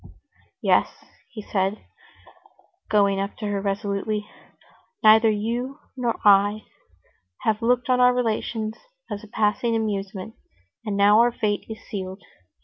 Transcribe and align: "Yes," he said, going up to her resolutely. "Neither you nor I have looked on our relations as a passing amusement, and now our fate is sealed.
"Yes," 0.63 0.87
he 1.29 1.43
said, 1.43 1.85
going 2.89 3.19
up 3.19 3.37
to 3.37 3.45
her 3.45 3.61
resolutely. 3.61 4.27
"Neither 5.03 5.29
you 5.29 5.77
nor 5.95 6.19
I 6.25 6.63
have 7.41 7.61
looked 7.61 7.87
on 7.87 7.99
our 7.99 8.11
relations 8.11 8.79
as 9.11 9.23
a 9.23 9.27
passing 9.27 9.75
amusement, 9.75 10.33
and 10.83 10.97
now 10.97 11.19
our 11.19 11.31
fate 11.31 11.65
is 11.69 11.85
sealed. 11.87 12.23